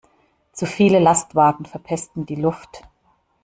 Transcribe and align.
Zu 0.51 0.65
viele 0.65 0.97
Lastwagen 0.97 1.67
verpesten 1.67 2.25
die 2.25 2.33
Luft. 2.33 2.81